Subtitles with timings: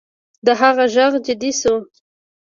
[0.45, 1.75] د هغه غږ جدي شو